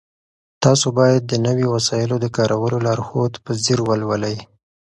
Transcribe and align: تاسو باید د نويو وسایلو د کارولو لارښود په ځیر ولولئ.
تاسو 0.63 0.87
باید 0.99 1.21
د 1.27 1.33
نويو 1.45 1.69
وسایلو 1.77 2.15
د 2.21 2.25
کارولو 2.37 2.77
لارښود 2.85 3.33
په 3.45 3.51
ځیر 3.63 3.79
ولولئ. 3.85 4.37